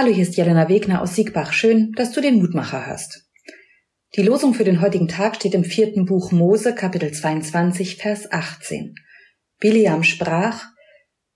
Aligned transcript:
Hallo, 0.00 0.12
hier 0.12 0.22
ist 0.22 0.36
Jelena 0.36 0.68
Wegner 0.68 1.02
aus 1.02 1.16
Siegbach. 1.16 1.52
Schön, 1.52 1.90
dass 1.96 2.12
du 2.12 2.20
den 2.20 2.38
Mutmacher 2.38 2.86
hörst. 2.86 3.26
Die 4.14 4.22
Losung 4.22 4.54
für 4.54 4.62
den 4.62 4.80
heutigen 4.80 5.08
Tag 5.08 5.34
steht 5.34 5.54
im 5.54 5.64
vierten 5.64 6.04
Buch 6.04 6.30
Mose, 6.30 6.72
Kapitel 6.72 7.10
22, 7.10 7.96
Vers 7.96 8.30
18. 8.30 8.94
Biliam 9.58 10.04
sprach, 10.04 10.66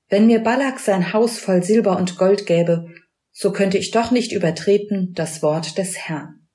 Wenn 0.08 0.28
mir 0.28 0.38
Balak 0.38 0.78
sein 0.78 1.12
Haus 1.12 1.40
voll 1.40 1.64
Silber 1.64 1.96
und 1.96 2.16
Gold 2.16 2.46
gäbe, 2.46 2.86
so 3.32 3.50
könnte 3.50 3.78
ich 3.78 3.90
doch 3.90 4.12
nicht 4.12 4.30
übertreten 4.30 5.12
das 5.12 5.42
Wort 5.42 5.76
des 5.76 5.98
Herrn. 5.98 6.46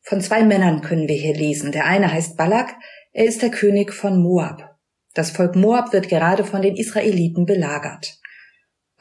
Von 0.00 0.20
zwei 0.22 0.42
Männern 0.42 0.80
können 0.80 1.06
wir 1.06 1.14
hier 1.14 1.36
lesen. 1.36 1.70
Der 1.70 1.86
eine 1.86 2.12
heißt 2.12 2.36
Balak, 2.36 2.74
er 3.12 3.26
ist 3.26 3.42
der 3.42 3.52
König 3.52 3.94
von 3.94 4.20
Moab. 4.20 4.76
Das 5.12 5.30
Volk 5.30 5.54
Moab 5.54 5.92
wird 5.92 6.08
gerade 6.08 6.42
von 6.42 6.62
den 6.62 6.74
Israeliten 6.74 7.46
belagert. 7.46 8.18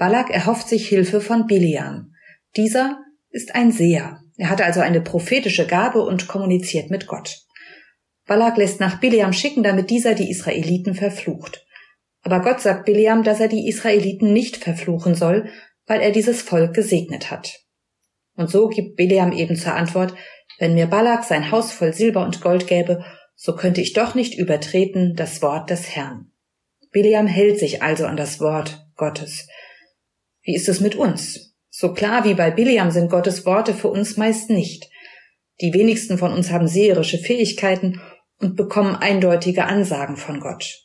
Balak 0.04 0.32
erhofft 0.32 0.68
sich 0.68 0.90
Hilfe 0.90 1.22
von 1.22 1.48
Biliam. 1.48 2.12
Dieser 2.58 2.98
ist 3.30 3.56
ein 3.56 3.72
Seher. 3.72 4.20
Er 4.36 4.50
hat 4.50 4.62
also 4.62 4.82
eine 4.82 5.00
prophetische 5.00 5.66
Gabe 5.66 6.02
und 6.02 6.28
kommuniziert 6.28 6.90
mit 6.90 7.08
Gott. 7.08 7.40
Balak 8.28 8.58
lässt 8.58 8.82
nach 8.82 9.00
Biliam 9.00 9.32
schicken, 9.32 9.64
damit 9.64 9.90
dieser 9.90 10.14
die 10.14 10.30
Israeliten 10.30 10.94
verflucht. 10.94 11.66
Aber 12.22 12.42
Gott 12.42 12.60
sagt 12.60 12.84
Biliam, 12.84 13.24
dass 13.24 13.40
er 13.40 13.48
die 13.48 13.70
Israeliten 13.70 14.34
nicht 14.34 14.58
verfluchen 14.58 15.16
soll, 15.16 15.48
weil 15.88 16.02
er 16.02 16.12
dieses 16.12 16.42
Volk 16.42 16.74
gesegnet 16.74 17.32
hat. 17.32 17.62
Und 18.36 18.50
so 18.50 18.68
gibt 18.68 18.98
Biliam 18.98 19.32
eben 19.32 19.56
zur 19.56 19.74
Antwort, 19.74 20.14
wenn 20.60 20.74
mir 20.74 20.88
Balak 20.88 21.24
sein 21.24 21.50
Haus 21.50 21.72
voll 21.72 21.94
Silber 21.94 22.26
und 22.26 22.42
Gold 22.42 22.68
gäbe, 22.68 23.06
so 23.36 23.56
könnte 23.56 23.80
ich 23.80 23.94
doch 23.94 24.16
nicht 24.16 24.38
übertreten 24.38 25.16
das 25.16 25.42
Wort 25.42 25.70
des 25.70 25.96
Herrn. 25.96 26.30
Biliam 26.92 27.26
hält 27.26 27.58
sich 27.58 27.82
also 27.82 28.06
an 28.06 28.18
das 28.18 28.42
Wort 28.42 28.86
Gottes. 28.98 29.48
Wie 30.44 30.56
ist 30.56 30.70
es 30.70 30.80
mit 30.80 30.96
uns? 30.96 31.56
So 31.70 31.94
klar 31.94 32.26
wie 32.26 32.34
bei 32.34 32.52
Biliam 32.52 32.92
sind 32.92 33.10
Gottes 33.10 33.46
Worte 33.46 33.74
für 33.74 33.88
uns 33.88 34.18
meist 34.18 34.50
nicht. 34.50 34.90
Die 35.62 35.74
wenigsten 35.74 36.18
von 36.18 36.34
uns 36.34 36.52
haben 36.52 36.68
seherische 36.68 37.18
Fähigkeiten 37.18 38.02
und 38.40 38.56
bekommen 38.56 38.96
eindeutige 38.96 39.66
Ansagen 39.66 40.18
von 40.18 40.40
Gott. 40.40 40.84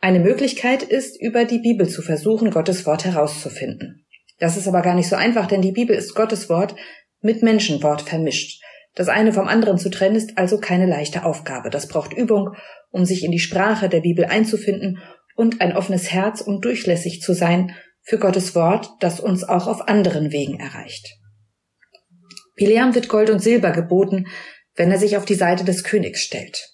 Eine 0.00 0.20
Möglichkeit 0.20 0.82
ist, 0.82 1.20
über 1.20 1.44
die 1.44 1.58
Bibel 1.58 1.88
zu 1.88 2.02
versuchen, 2.02 2.50
Gottes 2.50 2.86
Wort 2.86 3.04
herauszufinden. 3.04 4.06
Das 4.38 4.56
ist 4.56 4.66
aber 4.66 4.82
gar 4.82 4.94
nicht 4.94 5.08
so 5.08 5.16
einfach, 5.16 5.46
denn 5.46 5.62
die 5.62 5.72
Bibel 5.72 5.94
ist 5.94 6.14
Gottes 6.14 6.48
Wort 6.48 6.74
mit 7.20 7.42
Menschenwort 7.42 8.02
vermischt. 8.02 8.62
Das 8.94 9.08
eine 9.08 9.32
vom 9.32 9.48
anderen 9.48 9.78
zu 9.78 9.90
trennen 9.90 10.16
ist 10.16 10.36
also 10.38 10.58
keine 10.58 10.86
leichte 10.86 11.24
Aufgabe. 11.24 11.70
Das 11.70 11.88
braucht 11.88 12.12
Übung, 12.12 12.54
um 12.90 13.04
sich 13.04 13.24
in 13.24 13.30
die 13.30 13.38
Sprache 13.38 13.88
der 13.88 14.00
Bibel 14.00 14.24
einzufinden 14.24 14.98
und 15.34 15.60
ein 15.60 15.76
offenes 15.76 16.12
Herz, 16.12 16.40
um 16.40 16.60
durchlässig 16.60 17.22
zu 17.22 17.32
sein 17.32 17.74
für 18.02 18.18
Gottes 18.18 18.54
Wort, 18.54 18.90
das 19.00 19.20
uns 19.20 19.44
auch 19.44 19.66
auf 19.66 19.88
anderen 19.88 20.32
Wegen 20.32 20.58
erreicht. 20.58 21.18
Bileam 22.56 22.94
wird 22.94 23.08
Gold 23.08 23.30
und 23.30 23.40
Silber 23.40 23.70
geboten, 23.70 24.26
wenn 24.74 24.90
er 24.90 24.98
sich 24.98 25.16
auf 25.16 25.24
die 25.24 25.34
Seite 25.34 25.64
des 25.64 25.84
Königs 25.84 26.20
stellt. 26.20 26.68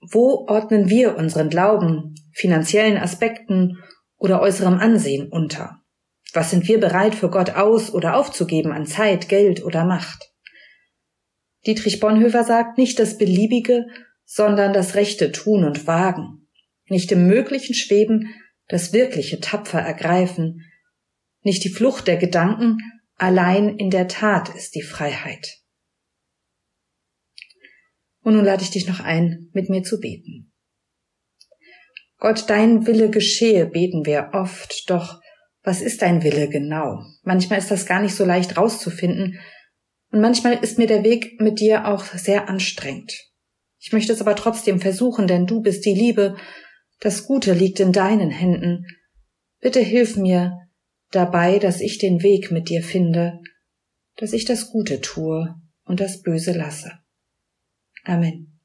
Wo 0.00 0.46
ordnen 0.48 0.88
wir 0.88 1.16
unseren 1.16 1.50
Glauben, 1.50 2.14
finanziellen 2.32 2.96
Aspekten 2.96 3.82
oder 4.16 4.40
äußerem 4.40 4.78
Ansehen 4.78 5.28
unter? 5.28 5.82
Was 6.32 6.50
sind 6.50 6.68
wir 6.68 6.78
bereit 6.78 7.14
für 7.14 7.30
Gott 7.30 7.50
aus 7.50 7.92
oder 7.92 8.16
aufzugeben 8.16 8.72
an 8.72 8.86
Zeit, 8.86 9.28
Geld 9.28 9.64
oder 9.64 9.84
Macht? 9.84 10.30
Dietrich 11.66 12.00
Bonhoeffer 12.00 12.44
sagt 12.44 12.78
nicht 12.78 12.98
das 12.98 13.18
Beliebige, 13.18 13.86
sondern 14.24 14.72
das 14.72 14.94
Rechte 14.94 15.32
tun 15.32 15.64
und 15.64 15.86
wagen. 15.86 16.48
Nicht 16.86 17.10
im 17.12 17.26
Möglichen 17.26 17.74
schweben, 17.74 18.34
das 18.68 18.92
Wirkliche 18.92 19.40
tapfer 19.40 19.80
ergreifen, 19.80 20.64
nicht 21.42 21.64
die 21.64 21.70
Flucht 21.70 22.06
der 22.06 22.16
Gedanken, 22.16 22.78
allein 23.16 23.76
in 23.76 23.90
der 23.90 24.08
Tat 24.08 24.54
ist 24.54 24.74
die 24.74 24.82
Freiheit. 24.82 25.58
Und 28.22 28.34
nun 28.34 28.44
lade 28.44 28.62
ich 28.62 28.70
dich 28.70 28.86
noch 28.86 29.00
ein, 29.00 29.48
mit 29.52 29.70
mir 29.70 29.82
zu 29.82 30.00
beten. 30.00 30.52
Gott, 32.18 32.44
dein 32.48 32.86
Wille 32.86 33.10
geschehe, 33.10 33.66
beten 33.66 34.04
wir 34.04 34.30
oft, 34.32 34.90
doch 34.90 35.20
was 35.62 35.80
ist 35.80 36.02
dein 36.02 36.22
Wille 36.22 36.48
genau? 36.48 37.04
Manchmal 37.22 37.58
ist 37.58 37.70
das 37.70 37.86
gar 37.86 38.00
nicht 38.00 38.14
so 38.14 38.24
leicht 38.24 38.56
rauszufinden, 38.56 39.38
und 40.10 40.20
manchmal 40.20 40.54
ist 40.54 40.78
mir 40.78 40.86
der 40.86 41.04
Weg 41.04 41.38
mit 41.40 41.60
dir 41.60 41.86
auch 41.86 42.02
sehr 42.04 42.48
anstrengend. 42.48 43.12
Ich 43.78 43.92
möchte 43.92 44.12
es 44.12 44.20
aber 44.20 44.36
trotzdem 44.36 44.80
versuchen, 44.80 45.26
denn 45.26 45.46
du 45.46 45.60
bist 45.60 45.84
die 45.84 45.94
Liebe 45.94 46.36
das 47.00 47.26
Gute 47.26 47.52
liegt 47.52 47.80
in 47.80 47.92
deinen 47.92 48.30
Händen. 48.30 48.86
Bitte 49.60 49.80
hilf 49.80 50.16
mir 50.16 50.68
dabei, 51.10 51.58
dass 51.58 51.80
ich 51.80 51.98
den 51.98 52.22
Weg 52.22 52.50
mit 52.50 52.68
dir 52.68 52.82
finde, 52.82 53.40
dass 54.16 54.32
ich 54.32 54.44
das 54.44 54.70
Gute 54.70 55.00
tue 55.00 55.54
und 55.84 56.00
das 56.00 56.22
Böse 56.22 56.52
lasse. 56.52 56.92
Amen. 58.04 58.60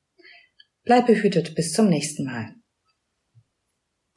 Bleib 0.84 1.08
behütet 1.08 1.56
bis 1.56 1.72
zum 1.72 1.90
nächsten 1.90 2.26
Mal. 2.26 2.56